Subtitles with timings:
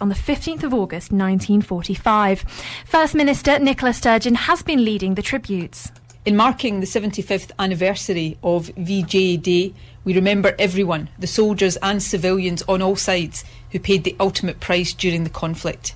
[0.00, 2.44] on the 15th of August 1945.
[2.86, 5.90] First Minister Nicola Sturgeon has been leading the tributes.
[6.24, 9.72] In marking the 75th anniversary of VJ Day,
[10.04, 14.92] we remember everyone, the soldiers and civilians on all sides, who paid the ultimate price
[14.92, 15.94] during the conflict.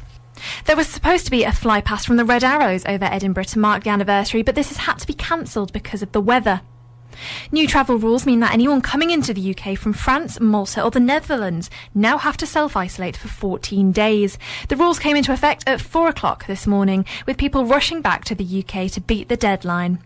[0.67, 3.85] There was supposed to be a flypast from the Red Arrows over Edinburgh to mark
[3.85, 6.63] the anniversary, but this has had to be cancelled because of the weather.
[7.53, 11.01] New travel rules mean that anyone coming into the UK from France, Malta, or the
[11.01, 14.39] Netherlands now have to self isolate for 14 days.
[14.69, 18.35] The rules came into effect at 4 o'clock this morning, with people rushing back to
[18.35, 19.99] the UK to beat the deadline.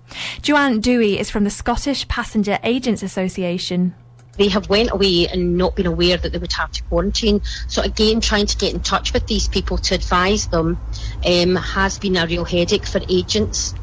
[0.42, 3.94] Joanne Dewey is from the Scottish Passenger Agents Association
[4.36, 7.40] they have went away and not been aware that they would have to quarantine.
[7.68, 10.78] So again, trying to get in touch with these people to advise them
[11.24, 13.74] um, has been a real headache for agents.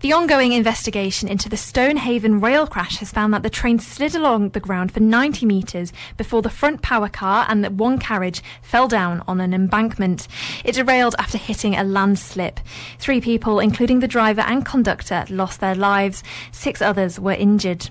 [0.00, 4.50] The ongoing investigation into the Stonehaven rail crash has found that the train slid along
[4.50, 8.86] the ground for 90 metres before the front power car and that one carriage fell
[8.86, 10.28] down on an embankment.
[10.64, 12.60] It derailed after hitting a landslip.
[13.00, 16.22] Three people, including the driver and conductor, lost their lives.
[16.52, 17.90] Six others were injured.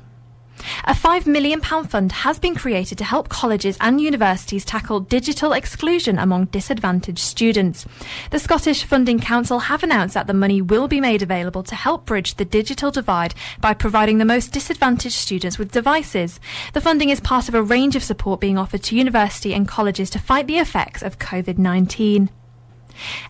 [0.86, 6.18] A £5 million fund has been created to help colleges and universities tackle digital exclusion
[6.18, 7.86] among disadvantaged students.
[8.32, 12.06] The Scottish Funding Council have announced that the money will be made available to help
[12.06, 16.40] bridge the digital divide by providing the most disadvantaged students with devices.
[16.74, 20.10] The funding is part of a range of support being offered to university and colleges
[20.12, 22.30] to fight the effects of COVID 19.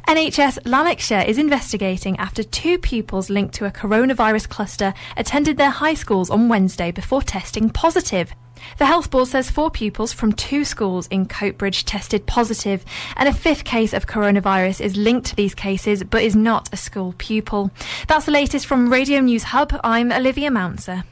[0.07, 5.93] NHS Lanarkshire is investigating after two pupils linked to a coronavirus cluster attended their high
[5.93, 8.33] schools on Wednesday before testing positive.
[8.77, 12.83] The health board says four pupils from two schools in Coatbridge tested positive,
[13.15, 16.77] and a fifth case of coronavirus is linked to these cases but is not a
[16.77, 17.71] school pupil.
[18.07, 19.79] That's the latest from Radio News Hub.
[19.83, 21.03] I'm Olivia Mounser.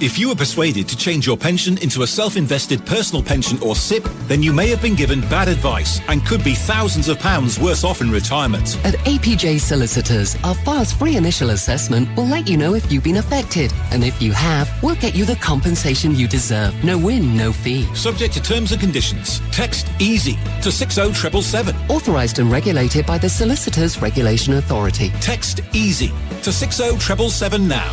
[0.00, 4.04] If you were persuaded to change your pension into a self-invested personal pension or SIPP,
[4.28, 7.84] then you may have been given bad advice and could be thousands of pounds worse
[7.84, 8.78] off in retirement.
[8.82, 13.18] At APJ Solicitors, our fast free initial assessment will let you know if you've been
[13.18, 13.74] affected.
[13.90, 16.82] And if you have, we'll get you the compensation you deserve.
[16.82, 17.84] No win, no fee.
[17.94, 19.40] Subject to terms and conditions.
[19.52, 21.76] Text EASY to 60777.
[21.90, 25.10] Authorised and regulated by the Solicitors Regulation Authority.
[25.20, 26.08] Text EASY
[26.40, 27.92] to 60777 now.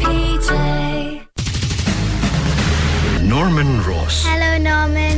[0.00, 0.19] APJ.
[3.30, 4.24] Norman Ross.
[4.26, 5.16] Hello, Norman.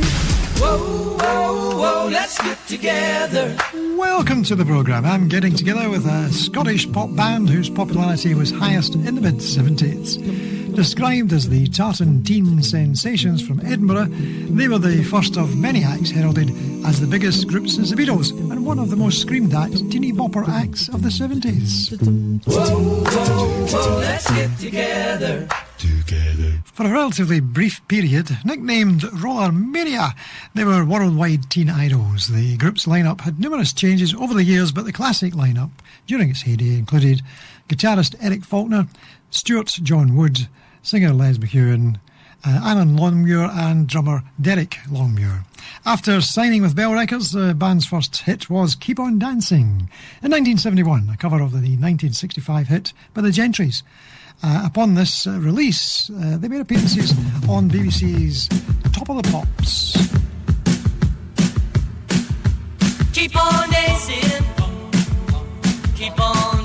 [0.59, 3.57] Whoa, whoa, whoa, let's get together.
[3.73, 5.03] Welcome to the programme.
[5.03, 9.37] I'm getting together with a Scottish pop band whose popularity was highest in the mid
[9.37, 10.75] 70s.
[10.75, 16.11] Described as the tartan teen sensations from Edinburgh, they were the first of many acts
[16.11, 16.51] heralded
[16.85, 20.13] as the biggest group since the Beatles and one of the most screamed at teeny
[20.13, 21.97] bopper acts of the 70s.
[22.45, 22.79] Whoa,
[23.09, 25.47] whoa, whoa, let's get together.
[25.83, 26.63] Together.
[26.63, 30.15] For a relatively brief period, nicknamed Roller Mania,
[30.55, 32.29] they were worldwide teen idols.
[32.29, 35.71] The group's lineup had numerous changes over the years, but the classic lineup
[36.07, 37.21] during its heyday included
[37.67, 38.87] guitarist Eric Faulkner,
[39.29, 40.47] Stuart John Wood,
[40.83, 41.99] singer Les McKeown,
[42.45, 45.43] uh, Alan Longmuir, and drummer Derek Longmuir.
[45.85, 49.89] After signing with Bell Records, the band's first hit was Keep On Dancing.
[50.21, 53.83] In 1971, a cover of the 1965 hit by the Gentrys.
[54.45, 57.11] Uh, upon this uh, release, uh, they made appearances
[57.47, 58.49] on BBC's
[58.91, 59.93] Top of the Pops.
[63.13, 64.43] Keep on dancing,
[65.95, 66.62] keep on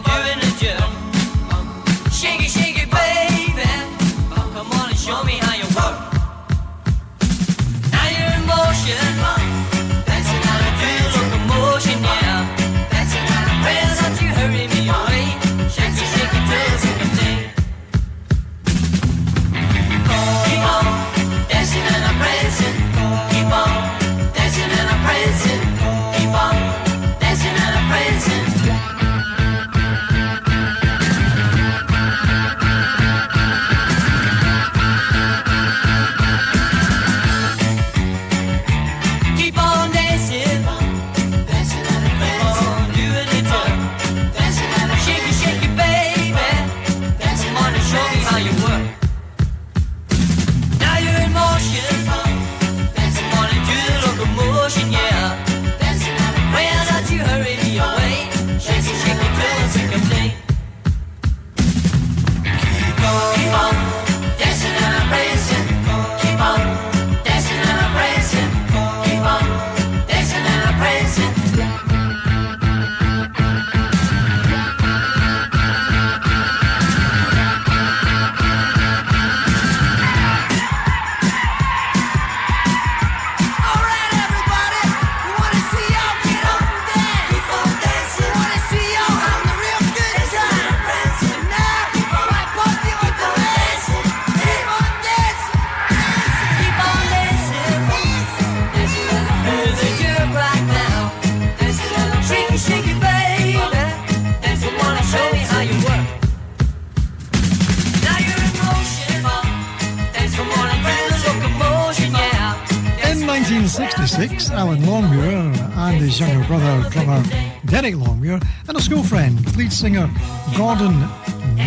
[118.69, 120.11] and a school friend, lead singer
[120.56, 121.00] Gordon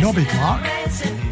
[0.02, 0.66] Nobby Clark,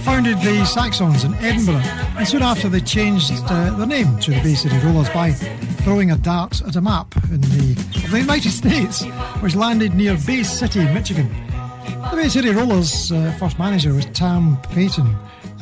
[0.01, 1.83] founded the Saxons in Edinburgh.
[2.17, 6.11] And soon after, they changed uh, their name to the Bay City Rollers by throwing
[6.11, 7.73] a dart at a map in the,
[8.09, 9.03] the United States,
[9.41, 11.29] which landed near Bay City, Michigan.
[12.11, 15.15] The Bay City Rollers' uh, first manager was Tam Paton,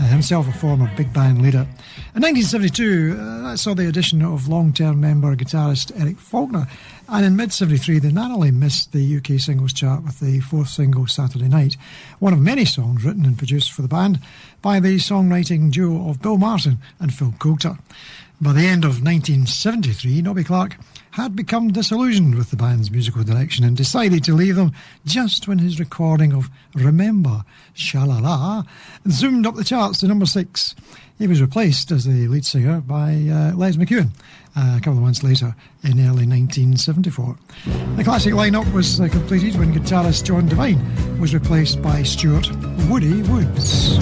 [0.05, 1.67] himself a former big band leader.
[2.15, 6.67] In 1972, uh, that saw the addition of long term member guitarist Eric Faulkner,
[7.09, 11.07] and in mid 73, they narrowly missed the UK singles chart with the fourth single
[11.07, 11.77] Saturday Night,
[12.19, 14.19] one of many songs written and produced for the band
[14.61, 17.77] by the songwriting duo of Bill Martin and Phil Coulter.
[18.39, 20.77] By the end of 1973, Nobby Clark
[21.17, 24.71] had become disillusioned with the band's musical direction and decided to leave them
[25.03, 27.43] just when his recording of Remember
[27.73, 28.61] Sha-La-La
[29.09, 30.75] zoomed up the charts to number six.
[31.17, 34.09] He was replaced as the lead singer by uh, Les McKeown
[34.55, 37.35] uh, a couple of months later in early 1974.
[37.95, 42.47] The classic lineup was uh, completed when guitarist John Devine was replaced by Stuart
[42.91, 43.95] Woody Woods.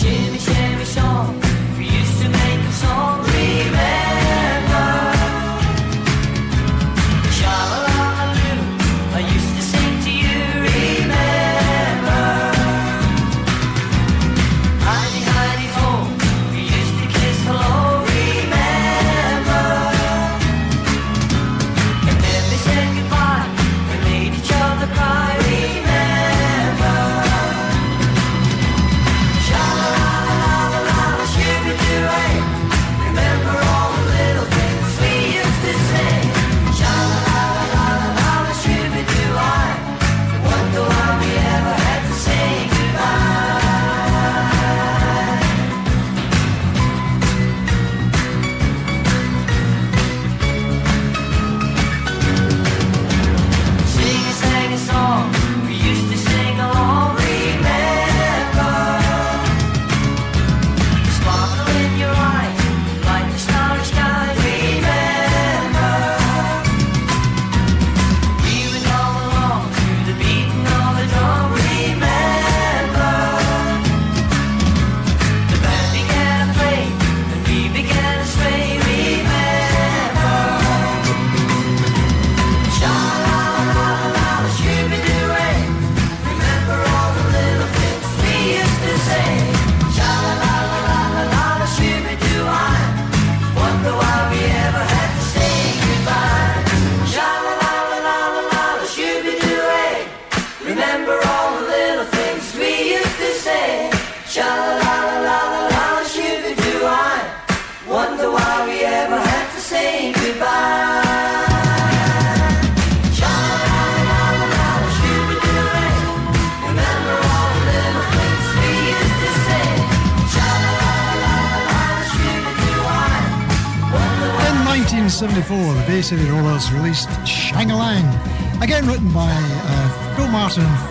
[0.00, 0.33] Shimmy,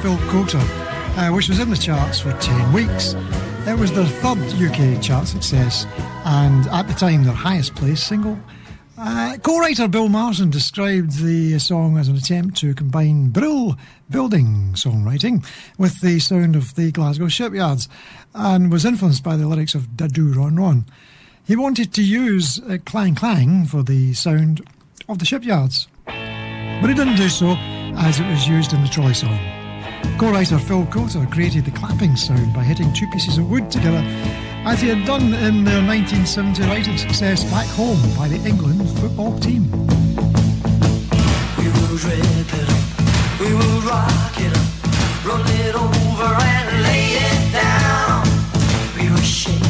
[0.04, 3.14] Phil Coulter, uh, which was in the charts for 10 weeks.
[3.66, 5.86] It was their third UK chart success
[6.26, 8.38] and at the time their highest placed single.
[8.98, 13.78] Uh, co-writer Bill Martin described the song as an attempt to combine Brill
[14.10, 15.46] building songwriting
[15.78, 17.88] with the sound of the Glasgow shipyards
[18.34, 20.86] and was influenced by the lyrics of Da Doo Ron Ron.
[21.46, 24.68] He wanted to use uh, Clang Clang for the sound
[25.08, 27.56] of the shipyards, but he didn't do so
[27.96, 29.53] as it was used in the trolley song.
[30.18, 34.02] Co-writer Phil Coulter created the clapping sound by hitting two pieces of wood together,
[34.66, 39.38] as he had done in their 1970 writing success Back Home by the England football
[39.40, 39.70] team.
[41.58, 44.74] We will rip it up, we will rock it up,
[45.50, 48.24] it over and lay it down.
[48.98, 49.63] We will shake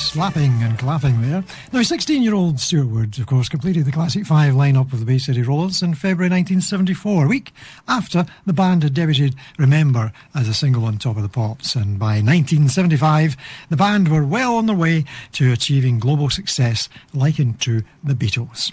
[0.00, 1.44] slapping and clapping there.
[1.72, 5.06] Now, 16 year old Stuart Wood, of course, completed the Classic Five lineup of the
[5.06, 7.52] Bay City Rollers in February 1974, a week
[7.86, 11.74] after the band had debuted Remember as a single on Top of the Pops.
[11.74, 13.36] And by 1975,
[13.68, 18.72] the band were well on their way to achieving global success, likened to the Beatles.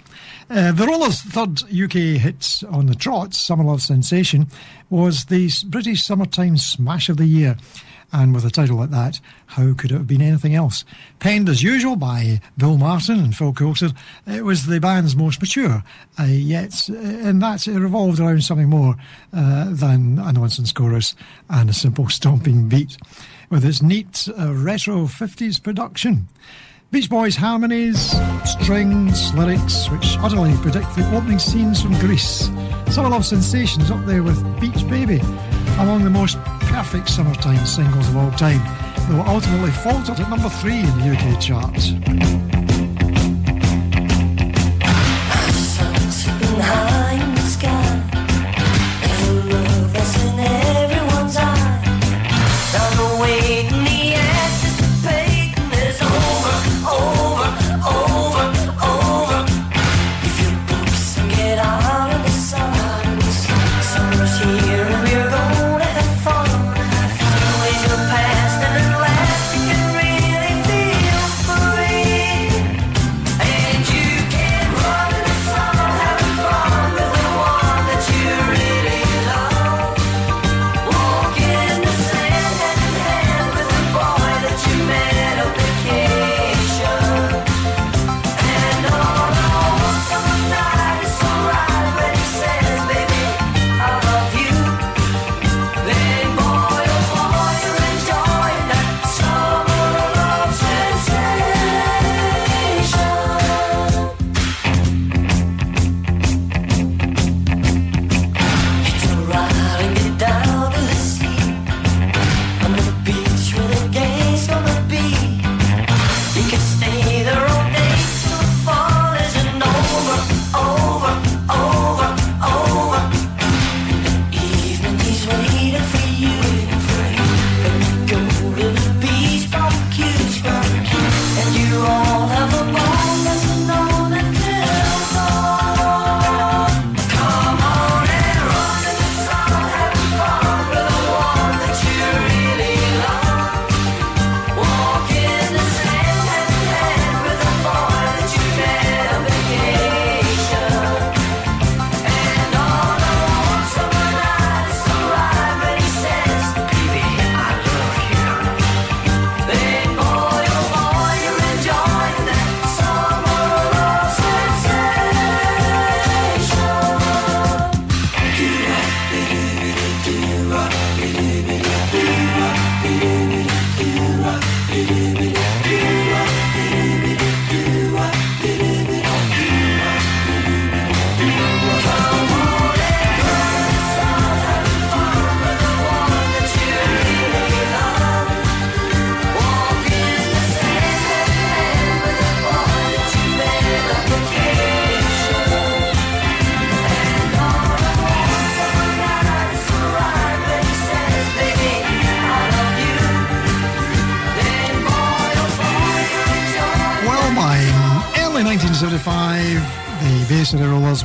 [0.50, 4.48] Uh, the Rollers' third UK hit on the trot, Summer Love Sensation,
[4.90, 7.56] was the British Summertime Smash of the Year.
[8.12, 10.84] And with a title like that, how could it have been anything else?
[11.18, 13.90] Penned as usual by Bill Martin and Phil Coulter,
[14.26, 15.82] it was the band's most mature,
[16.18, 18.96] uh, yet and in that it revolved around something more
[19.34, 21.14] uh, than a nonsense chorus
[21.50, 22.96] and a simple stomping beat,
[23.50, 26.28] with its neat uh, retro 50s production.
[26.90, 32.50] Beach Boys harmonies, strings, lyrics, which utterly predict the opening scenes from Grease.
[32.90, 35.20] Summer Love Sensations up there with Beach Baby,
[35.78, 36.38] among the most
[36.70, 38.60] perfect summertime singles of all time,
[39.08, 42.77] though ultimately faltered at number three in the UK chart.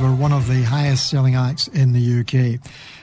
[0.00, 2.60] were one of the highest selling acts in the UK.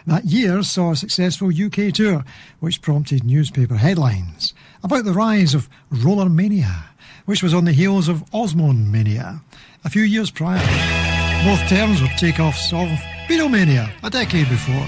[0.07, 2.24] That year saw a successful UK tour,
[2.60, 6.86] which prompted newspaper headlines about the rise of roller mania,
[7.25, 9.41] which was on the heels of Osmond mania
[9.83, 10.60] a few years prior.
[11.45, 12.89] Both terms were takeoffs of
[13.27, 14.88] Beatlemania a decade before.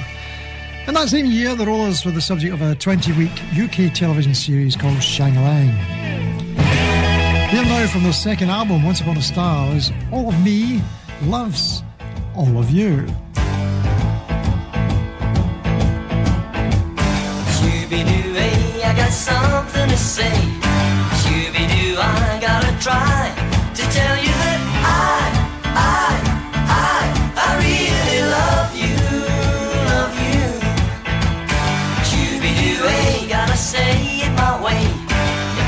[0.88, 4.34] In that same year, the Rollers were the subject of a 20 week UK television
[4.34, 5.70] series called Shang-Lang.
[7.50, 10.82] Here now from their second album, Once Upon a Star, is All of Me
[11.22, 11.84] Loves
[12.36, 13.08] All of You.
[18.86, 20.34] I got something to say.
[21.22, 23.34] Shooby-doo, I gotta try
[23.74, 25.32] to tell you that I,
[25.74, 26.14] I,
[26.70, 27.00] I,
[27.34, 28.98] I really love you,
[29.94, 30.44] love you.
[32.10, 34.84] Shooby-doo, hey, gotta say it my way.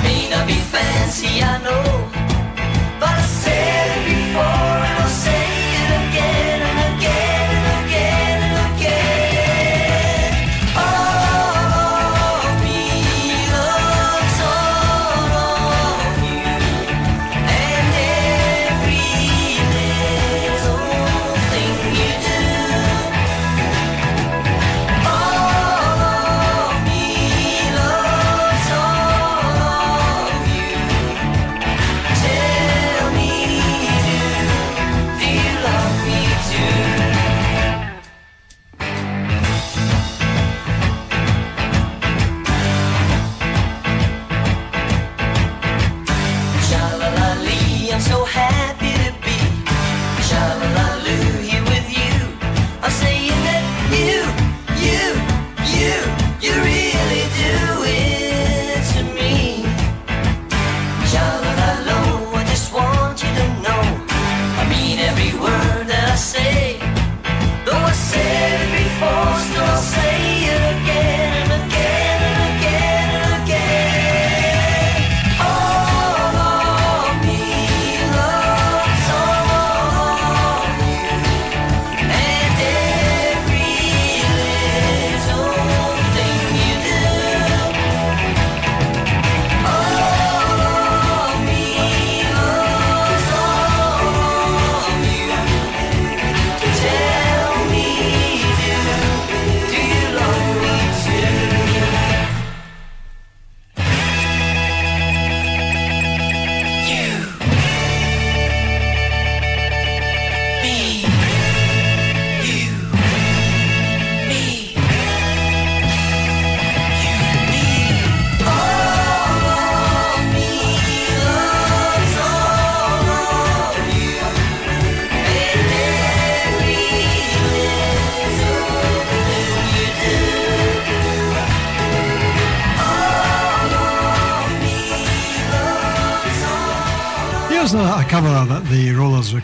[0.03, 2.14] May not be fancy, I know,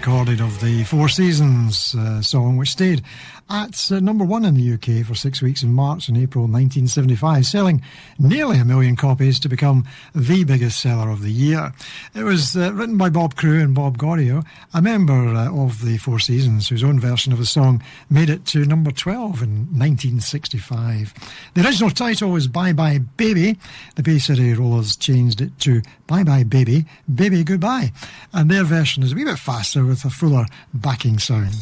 [0.02, 3.04] recorded of the Four Seasons uh, song, which stayed
[3.52, 7.46] at uh, number one in the UK for six weeks in March and April 1975,
[7.46, 7.82] selling
[8.20, 11.72] nearly a million copies to become the biggest seller of the year.
[12.14, 15.98] It was uh, written by Bob Crewe and Bob Gaudio, a member uh, of the
[15.98, 21.14] Four Seasons, whose own version of the song made it to number 12 in 1965.
[21.54, 23.58] The original title was Bye Bye Baby.
[23.96, 27.94] The Bay City Rollers changed it to Bye Bye Baby, Baby Goodbye.
[28.34, 31.56] And their version is a wee bit faster with a fuller backing sound.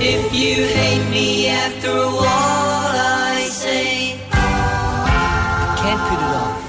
[0.00, 4.18] If you hate me after what I say,
[5.80, 6.60] Can't put it off.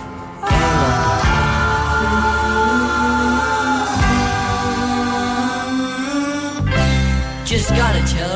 [7.45, 8.34] just gotta tell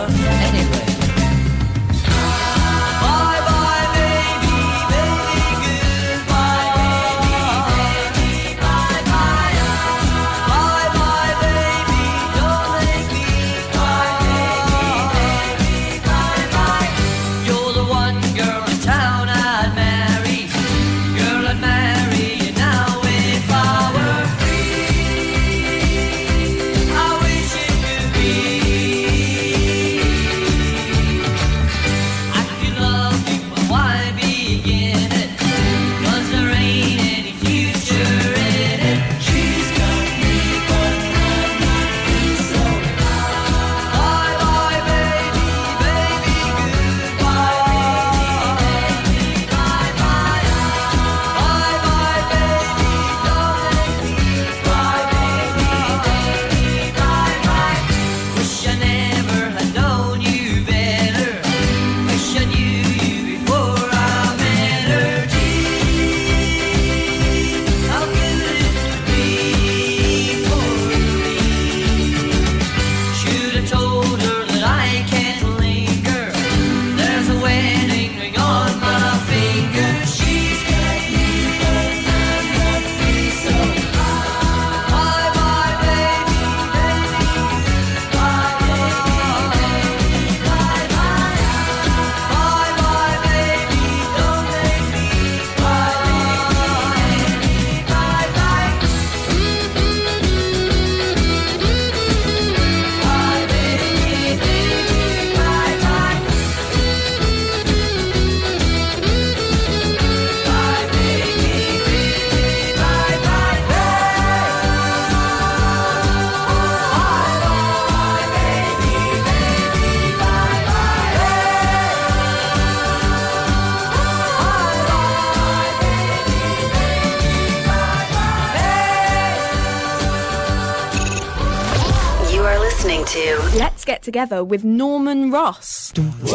[134.10, 135.94] Together with Norman Ross.
[135.96, 136.34] let's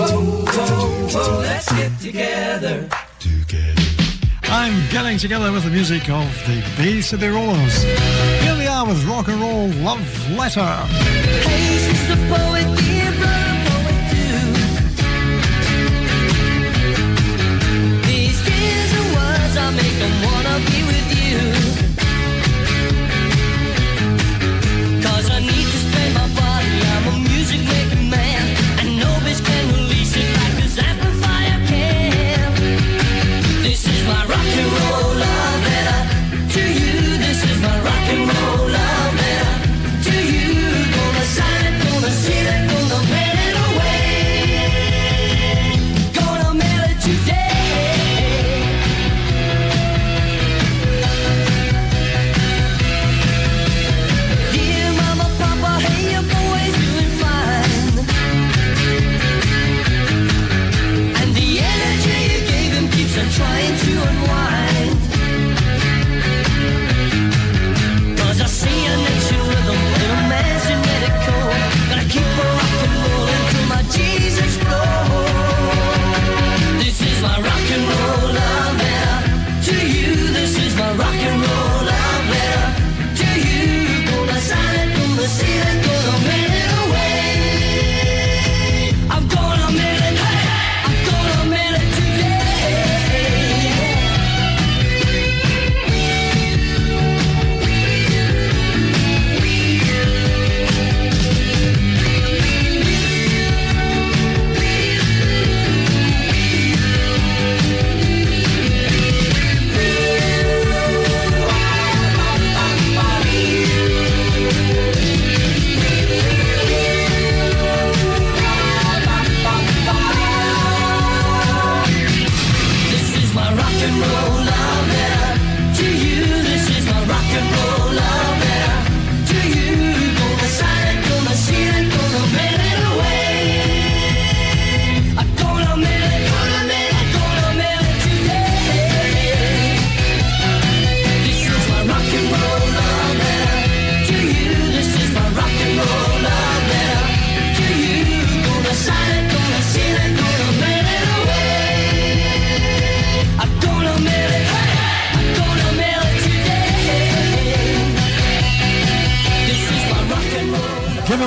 [1.73, 2.89] get together.
[4.45, 7.83] I'm getting together with the music of the Bay City Rollers.
[7.83, 10.63] Here they are with rock and roll love letter.
[10.63, 14.39] Hey, she's a poet, dear brother, poet too.
[18.07, 20.84] These tears and words, I make them wanna be
[34.57, 35.04] and roll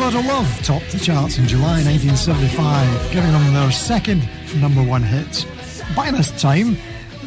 [0.08, 4.26] Little Love topped the charts in July 1975, giving them their second
[4.62, 5.46] number one hit.
[5.98, 6.78] By this time,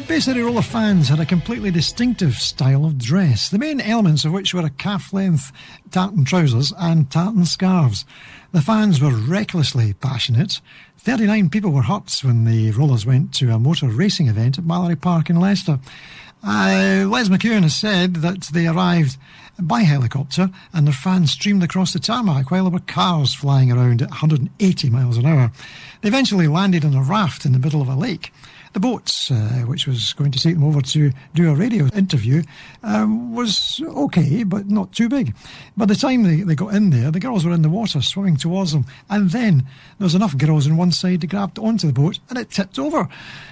[0.07, 4.31] the City Roller fans had a completely distinctive style of dress, the main elements of
[4.31, 5.51] which were a calf length
[5.91, 8.03] tartan trousers and tartan scarves.
[8.51, 10.59] The fans were recklessly passionate.
[10.97, 14.95] 39 people were hurt when the Rollers went to a motor racing event at Mallory
[14.95, 15.79] Park in Leicester.
[16.43, 19.17] Uh, Les McKeown has said that they arrived
[19.59, 24.01] by helicopter and their fans streamed across the tarmac while there were cars flying around
[24.01, 25.51] at 180 miles an hour.
[26.01, 28.31] They eventually landed on a raft in the middle of a lake.
[28.73, 32.41] The boat, uh, which was going to take them over to do a radio interview,
[32.83, 35.35] um, was okay, but not too big.
[35.75, 38.37] By the time they, they got in there, the girls were in the water swimming
[38.37, 41.93] towards them, and then there was enough girls on one side to grab onto the
[41.93, 43.09] boat, and it tipped over.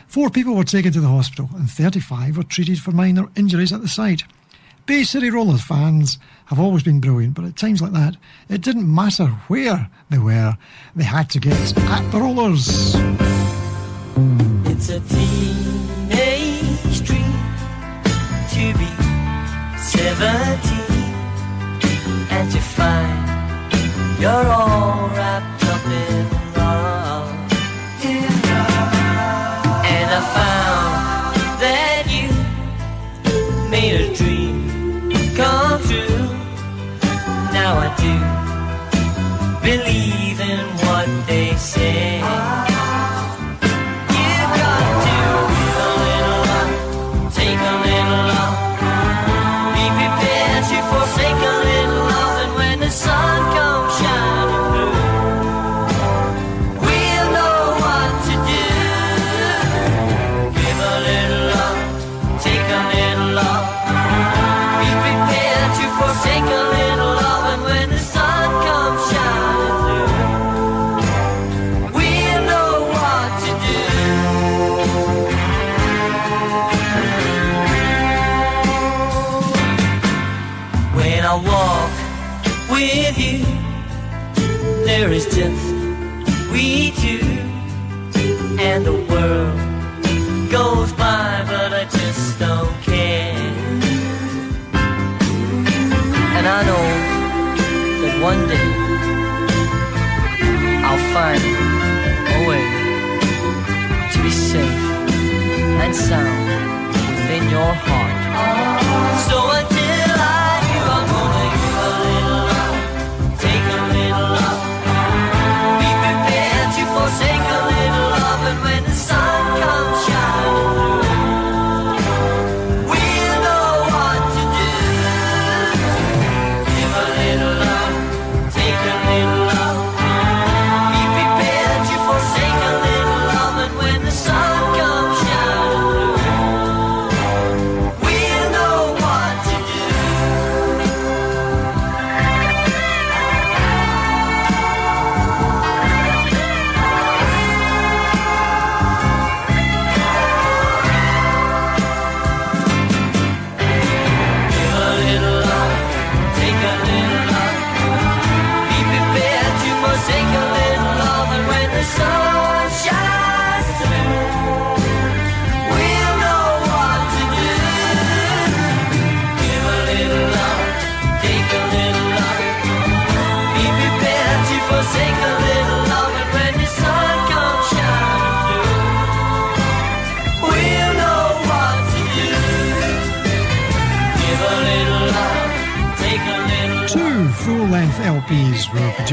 [0.08, 3.82] Four people were taken to the hospital, and 35 were treated for minor injuries at
[3.82, 4.24] the site.
[4.90, 8.18] Bay City Rollers fans have always been brilliant, but at times like that,
[8.50, 10.58] it didn't matter where they were,
[10.96, 12.96] they had to get at the rollers.
[14.66, 17.36] It's a teenage dream
[18.50, 18.88] to be
[19.78, 20.10] 17
[22.32, 26.39] and to find you're all wrapped up in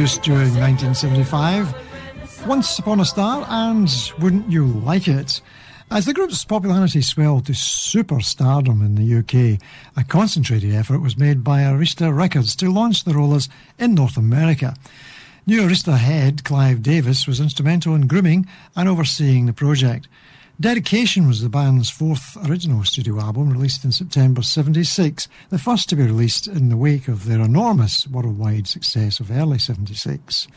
[0.07, 3.91] produced during 1975 Once Upon a Star and
[4.21, 5.41] Wouldn't You Like It?
[5.91, 9.61] As the group's popularity swelled to superstardom in the UK,
[9.97, 13.49] a concentrated effort was made by Arista Records to launch the Rollers
[13.81, 14.77] in North America.
[15.45, 20.07] New Arista head Clive Davis was instrumental in grooming and overseeing the project.
[20.59, 25.97] Dedication was the band's fourth original studio album, released in September 76, the first to
[25.97, 30.49] be released in the wake of their enormous worldwide success of early 76.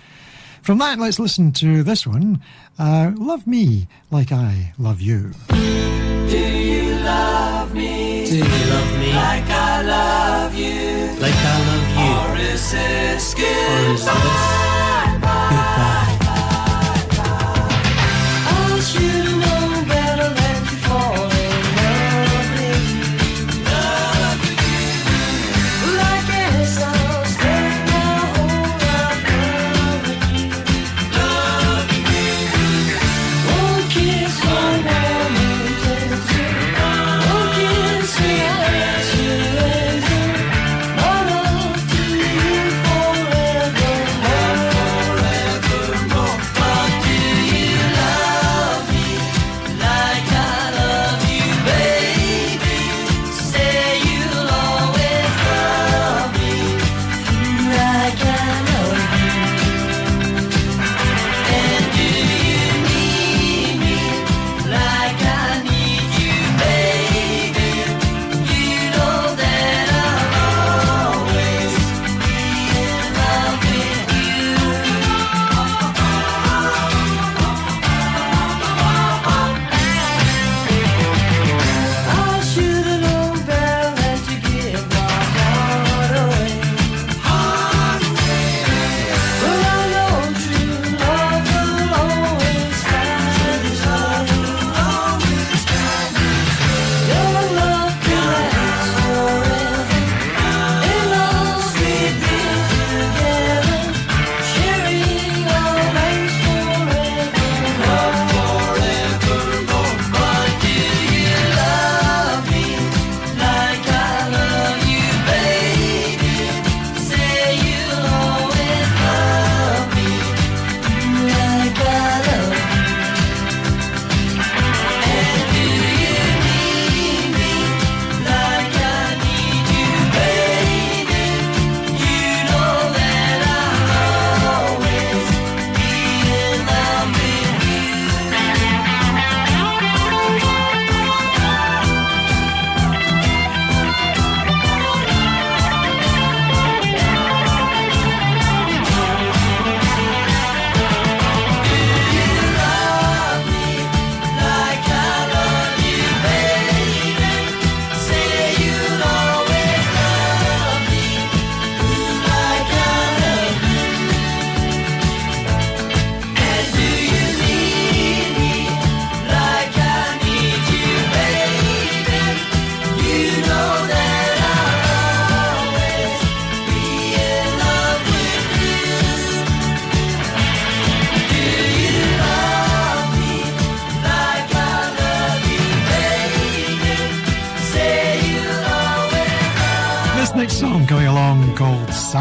[0.62, 2.42] From that, let's listen to this one
[2.78, 5.34] uh, Love Me Like I Love You.
[5.50, 8.26] Do you love me?
[8.26, 11.10] Do you love me like I love you?
[11.20, 13.46] like I love Or is this you?
[13.46, 14.69] Or is goodbye?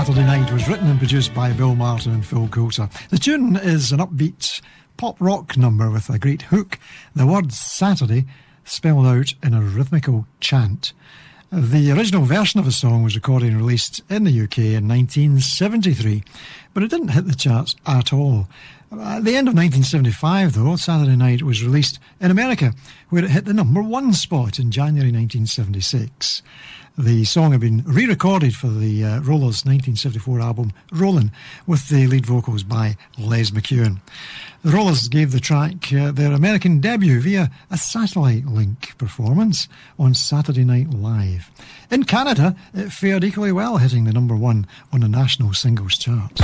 [0.09, 2.89] Saturday Night was written and produced by Bill Martin and Phil Coulter.
[3.11, 4.63] The tune is an upbeat
[4.97, 6.79] pop rock number with a great hook.
[7.15, 8.25] The word Saturday
[8.65, 10.95] spelled out in a rhythmical chant.
[11.53, 16.25] The original version of the song was recorded and released in the UK in 1973,
[16.73, 18.49] but it didn't hit the charts at all.
[18.91, 22.73] At the end of 1975, though, Saturday Night was released in America,
[23.11, 26.43] where it hit the number one spot in January 1976.
[26.99, 31.31] The song had been re recorded for the uh, Rollers' 1974 album Rollin',
[31.65, 34.01] with the lead vocals by Les McKeown.
[34.65, 40.13] The Rollers gave the track uh, their American debut via a satellite link performance on
[40.13, 41.53] Saturday Night Live.
[41.89, 46.41] In Canada, it fared equally well, hitting the number one on the national singles chart.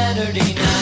[0.00, 0.80] Saturday night.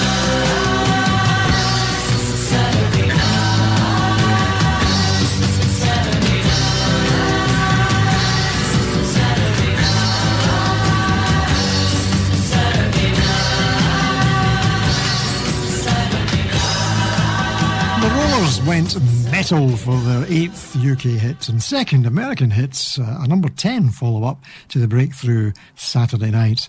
[18.67, 23.91] Went metal for their eighth UK hit and second American hits, uh, a number 10
[23.91, 26.69] follow up to the breakthrough Saturday Night.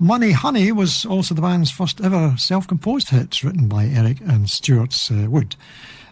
[0.00, 4.48] Money Honey was also the band's first ever self composed hit, written by Eric and
[4.48, 5.56] Stuart uh, Wood.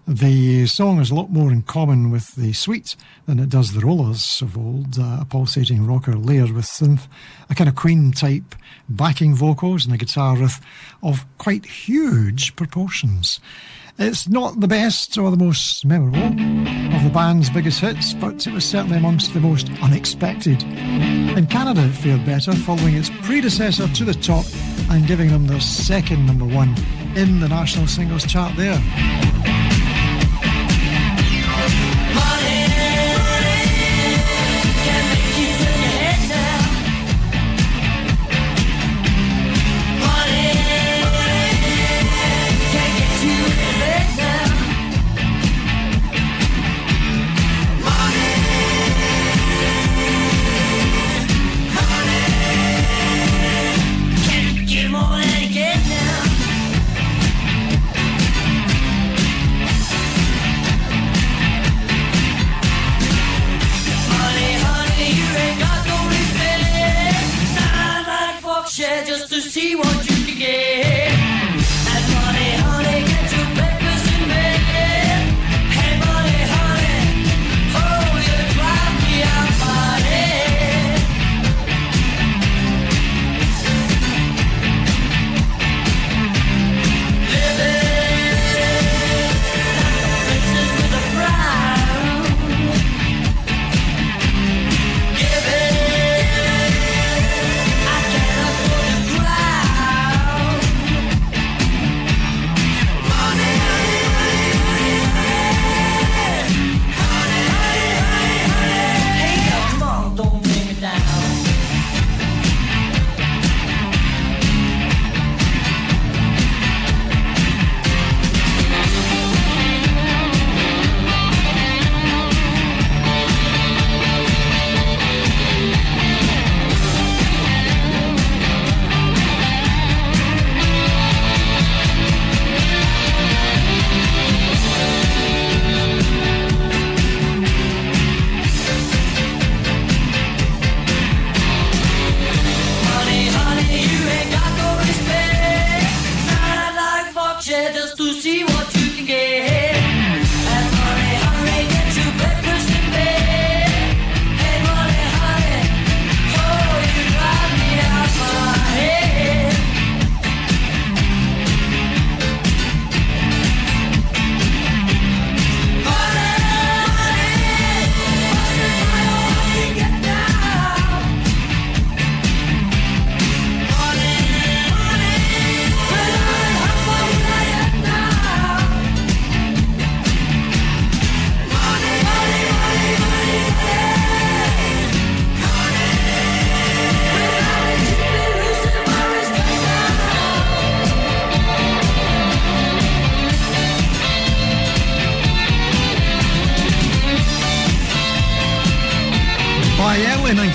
[0.09, 3.81] The song has a lot more in common with the Sweet than it does the
[3.81, 7.07] Rollers of old, uh, a pulsating rocker layered with synth,
[7.49, 8.57] a kind of Queen type
[8.89, 10.61] backing vocals, and a guitar riff
[11.01, 13.39] of quite huge proportions.
[13.99, 18.53] It's not the best or the most memorable of the band's biggest hits, but it
[18.53, 20.63] was certainly amongst the most unexpected.
[20.63, 24.45] In Canada, it fared better, following its predecessor to the top
[24.91, 26.75] and giving them their second number one
[27.17, 28.79] in the national singles chart there.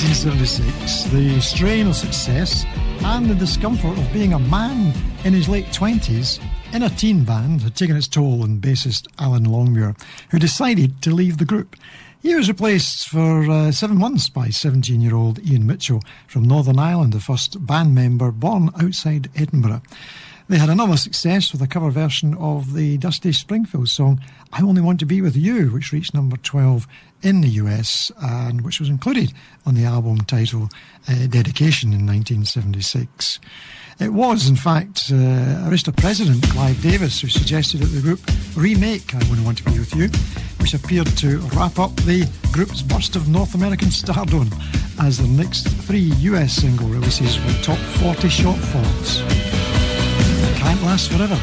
[0.03, 2.65] 1976, the strain of success
[3.03, 4.91] and the discomfort of being a man
[5.25, 6.43] in his late 20s
[6.73, 9.95] in a teen band had taken its toll on bassist Alan Longmuir,
[10.31, 11.75] who decided to leave the group.
[12.19, 16.79] He was replaced for uh, seven months by 17 year old Ian Mitchell from Northern
[16.79, 19.83] Ireland, the first band member born outside Edinburgh.
[20.49, 24.19] They had another success with a cover version of the Dusty Springfield song
[24.51, 26.87] I Only Want to Be With You, which reached number 12
[27.21, 29.33] in the US and which was included
[29.65, 30.69] on the album title
[31.07, 33.39] uh, Dedication in 1976.
[33.99, 38.19] It was, in fact, uh, Arista president Clive Davis who suggested that the group
[38.55, 40.07] remake I Only Want to Be With You,
[40.59, 44.49] which appeared to wrap up the group's burst of North American stardom
[44.99, 49.21] as the next three US single releases were top 40 shortfalls.
[50.57, 51.39] Can't last forever.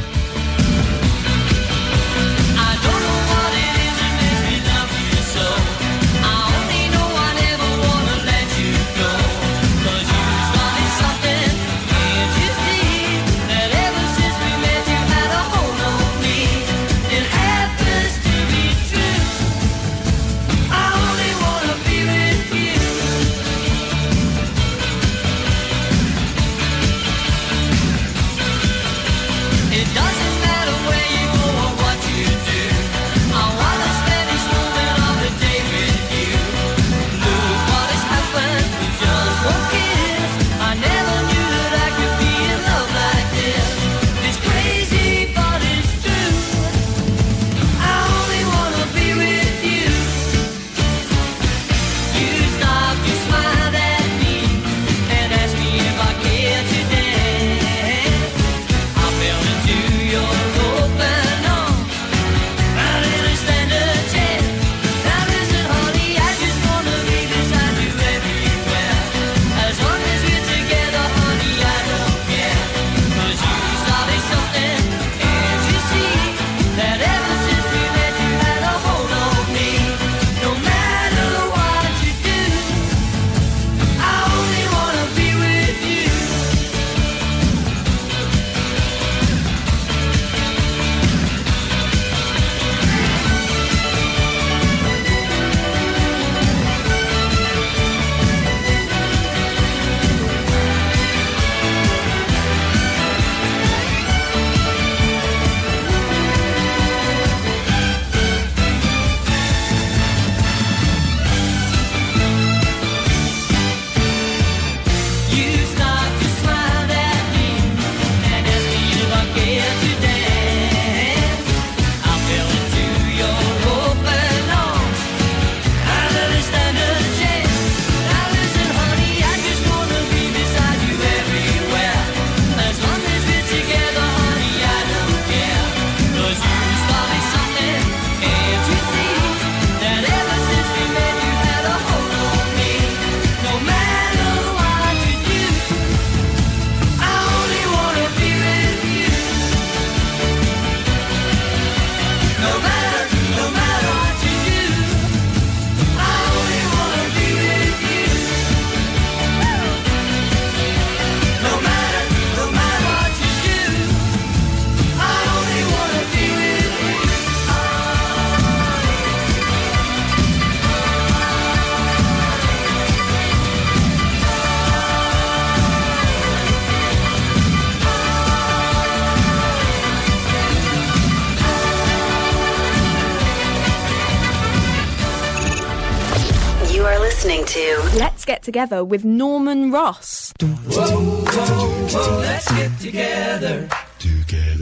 [188.28, 190.34] Get Together with Norman Ross.
[190.38, 193.66] Whoa, whoa, whoa, let's get together.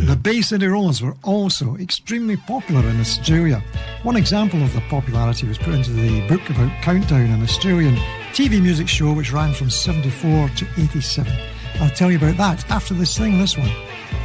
[0.06, 3.60] The Bay City Rollers were also extremely popular in Australia.
[4.04, 7.96] One example of the popularity was put into the book about Countdown, an Australian
[8.30, 11.32] TV music show which ran from 74 to 87.
[11.80, 13.72] I'll tell you about that after this thing, this one.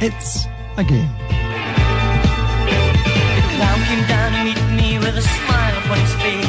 [0.00, 0.44] It's
[0.76, 1.10] a game.
[3.34, 6.41] The clown came down to meet me with a smile upon his face.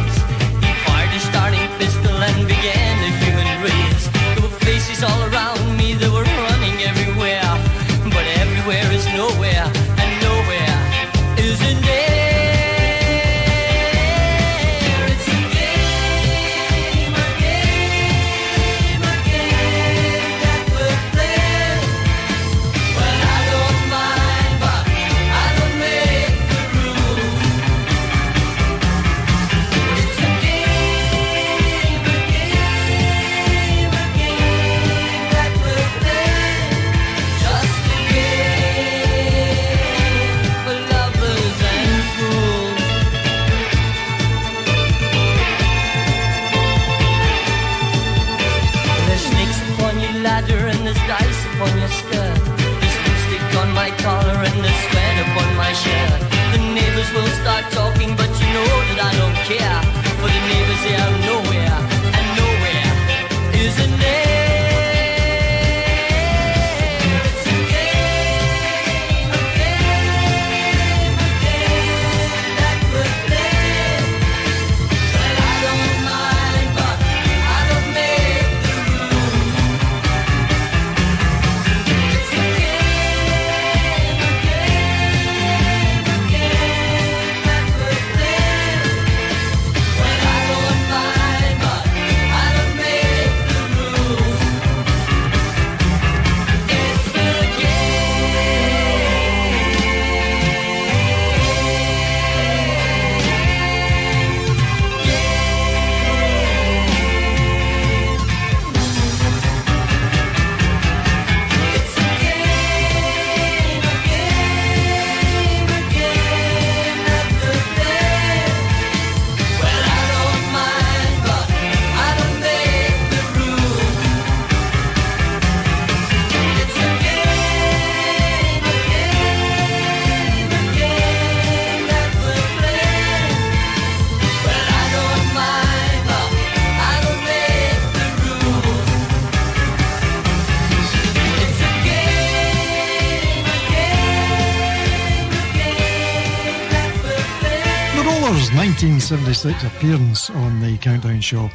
[149.12, 151.50] 1976 appearance on the Countdown Show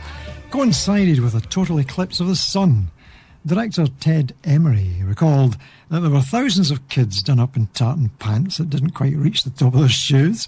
[0.50, 2.90] coincided with a total eclipse of the sun.
[3.46, 5.56] Director Ted Emery recalled
[5.88, 9.44] that there were thousands of kids done up in tartan pants that didn't quite reach
[9.44, 10.46] the top of their shoes,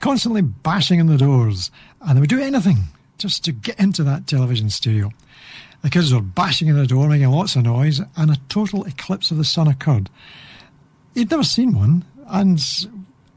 [0.00, 1.70] constantly bashing on the doors,
[2.02, 2.80] and they would do anything
[3.16, 5.10] just to get into that television studio.
[5.80, 9.30] The kids were bashing on the door, making lots of noise, and a total eclipse
[9.30, 10.10] of the sun occurred.
[11.14, 12.60] He'd never seen one, and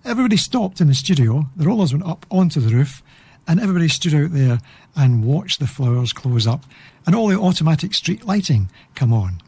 [0.05, 1.49] everybody stopped in the studio.
[1.55, 3.03] The rollers went up onto the roof,
[3.47, 4.59] and everybody stood out there
[4.95, 6.65] and watched the flowers close up
[7.05, 9.41] and all the automatic street lighting come on.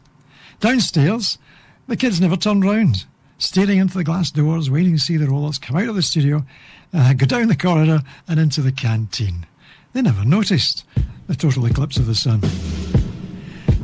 [0.60, 1.38] Downstairs,
[1.86, 3.06] the kids never turned round,
[3.38, 6.44] staring into the glass doors, waiting to see the rollers come out of the studio,
[6.92, 9.46] uh, go down the corridor, and into the canteen.
[9.92, 10.84] They never noticed
[11.26, 12.42] the total eclipse of the sun.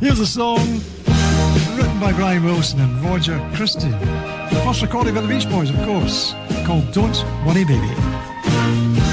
[0.00, 0.80] Here's a song
[1.76, 3.92] written by Brian Wilson and Roger Christian.
[3.92, 6.34] The First recorded by the Beach Boys, of course,
[6.64, 9.03] called Don't Worry Baby.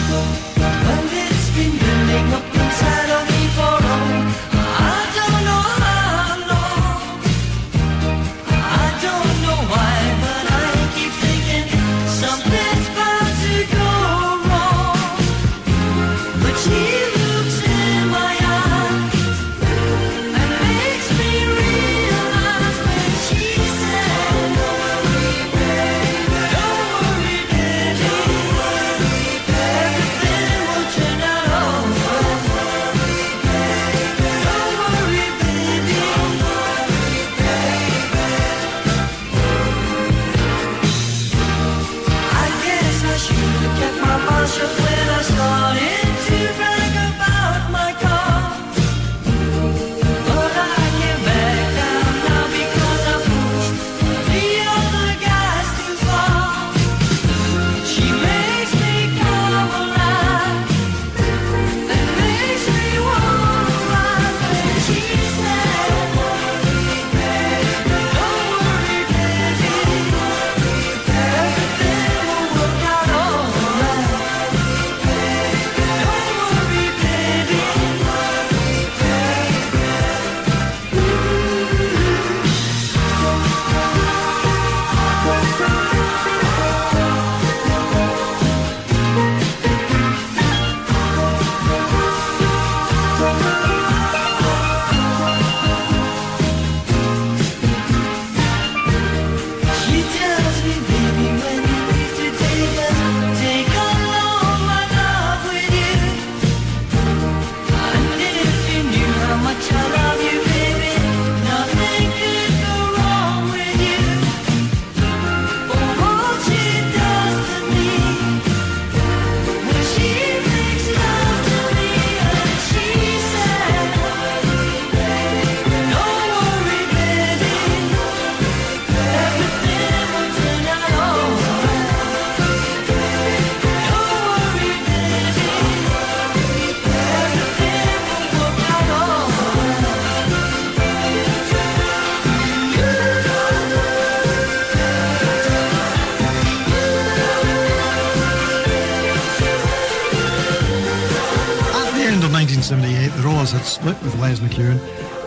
[154.41, 154.79] McKeown,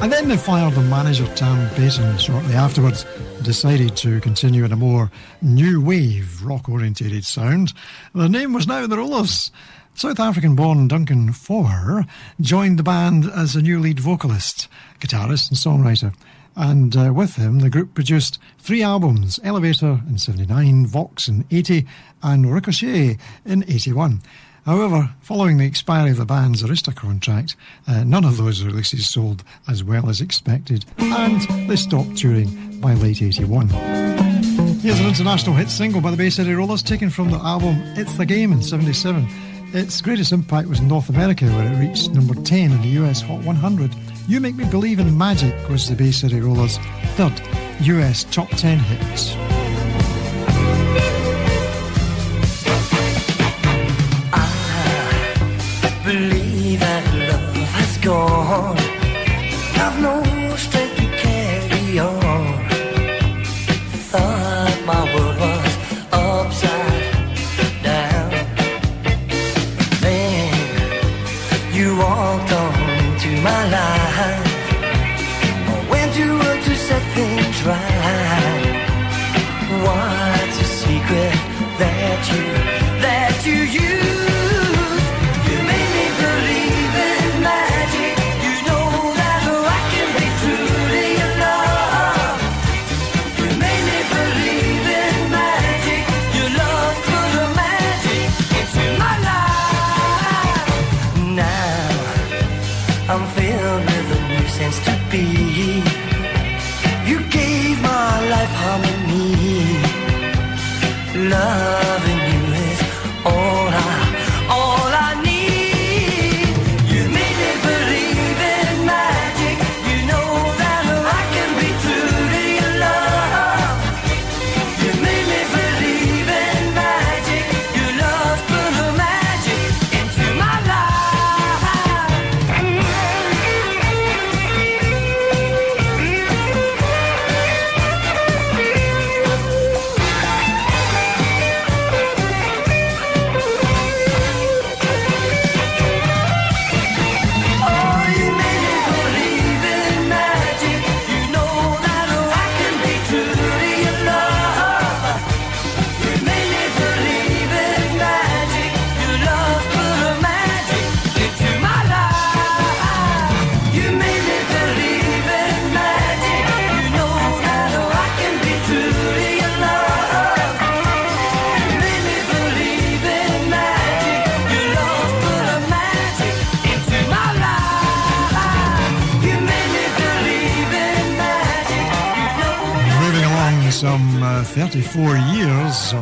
[0.02, 3.06] and then they fired the manager Tam Paton shortly afterwards,
[3.42, 5.10] decided to continue in a more
[5.40, 7.72] new wave, rock orientated sound.
[8.14, 9.50] Their name was now the Rollers.
[9.94, 12.04] South African born Duncan Faure
[12.40, 16.14] joined the band as a new lead vocalist, guitarist, and songwriter.
[16.56, 21.86] And uh, with him, the group produced three albums Elevator in 79, Vox in 80,
[22.22, 24.20] and Ricochet in 81.
[24.66, 27.54] However, following the expiry of the band's Arista contract,
[27.86, 32.94] uh, none of those releases sold as well as expected, and they stopped touring by
[32.94, 33.68] late 81.
[34.80, 38.16] Here's an international hit single by the Bay City Rollers taken from the album It's
[38.16, 39.26] the Game in 77.
[39.74, 43.20] Its greatest impact was in North America, where it reached number 10 in the US
[43.20, 43.94] Hot 100.
[44.28, 46.78] You Make Me Believe in Magic was the Bay City Rollers'
[47.16, 47.38] third
[47.80, 49.53] US top 10 hit.
[58.04, 58.93] Gone.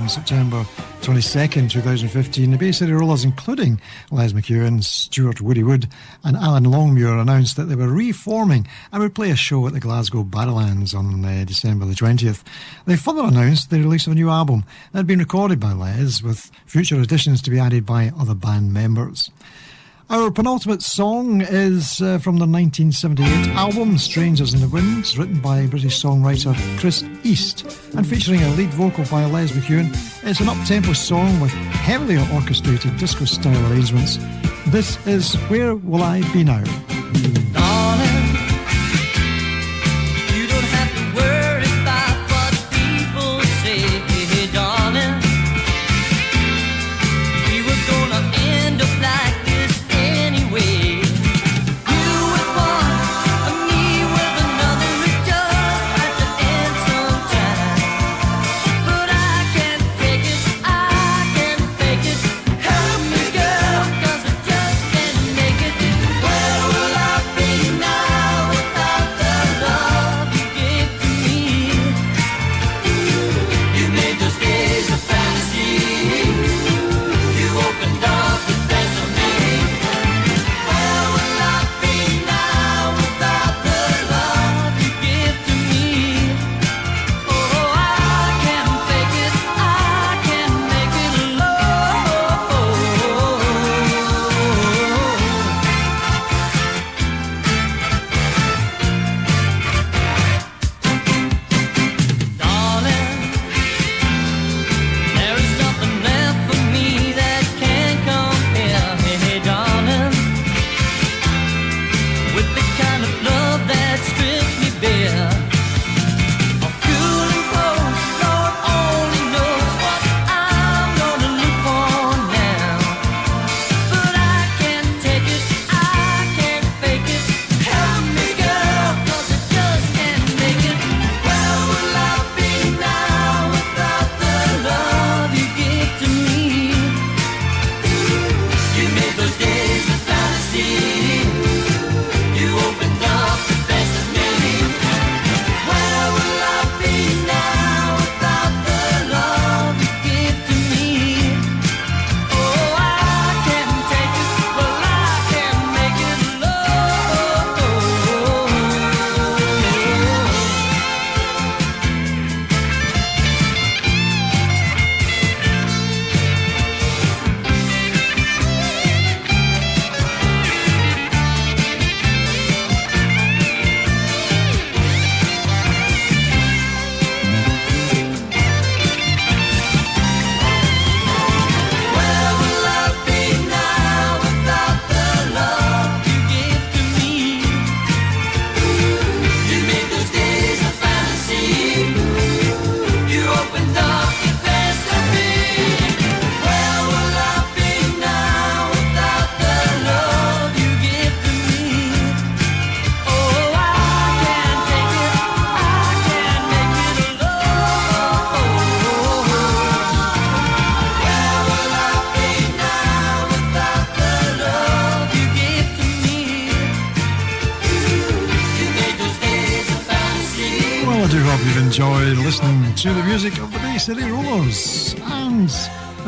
[0.02, 0.64] On September
[1.02, 3.80] 22nd, 2015, the Bay City Rollers, including
[4.10, 5.86] Les McKeown, Stuart Woody Wood,
[6.24, 9.78] and Alan Longmuir, announced that they were reforming and would play a show at the
[9.78, 12.42] Glasgow Barrowlands on uh, December the 20th.
[12.84, 16.20] They further announced the release of a new album that had been recorded by Les,
[16.20, 19.30] with future additions to be added by other band members.
[20.12, 25.66] Our penultimate song is uh, from the 1978 album Strangers in the Wind, written by
[25.66, 27.64] British songwriter Chris East
[27.96, 29.88] and featuring a lead vocal by Les McKeown.
[30.22, 34.18] It's an up-tempo song with heavily orchestrated disco-style arrangements.
[34.66, 36.62] This is Where Will I Be Now?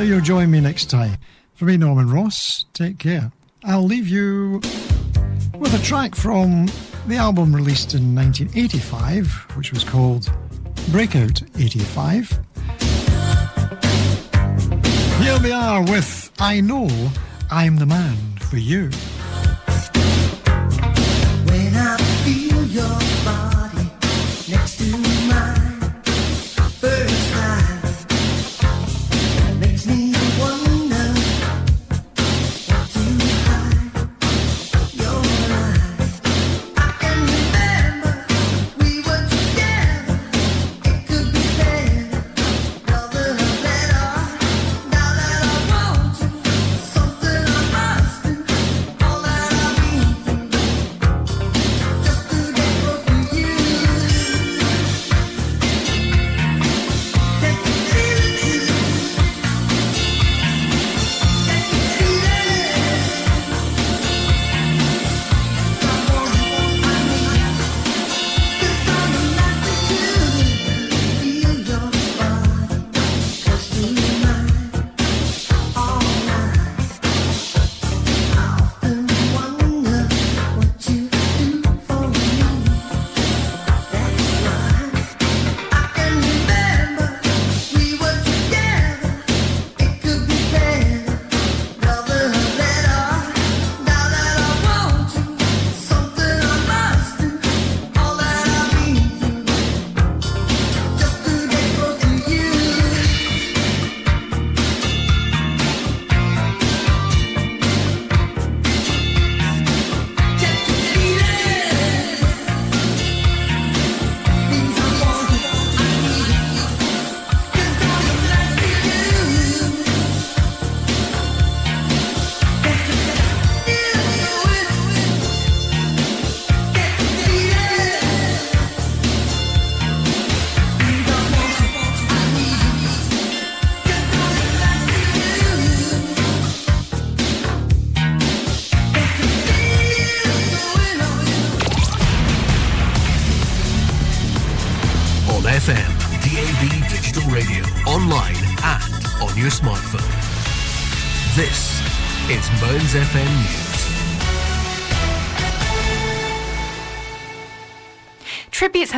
[0.05, 1.16] you'll join me next time.
[1.55, 3.32] For me, Norman Ross, take care.
[3.64, 4.61] I'll leave you
[5.59, 6.66] with a track from
[7.07, 10.30] the album released in 1985, which was called
[10.90, 12.38] Breakout 85.
[15.20, 16.88] Here we are with I Know
[17.50, 18.90] I'm the Man for You.
[21.46, 23.64] When I feel your body.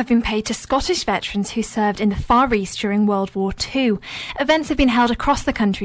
[0.07, 3.51] have been paid to Scottish veterans who served in the Far East during World War
[3.75, 3.97] II.
[4.39, 5.75] Events have been held across the country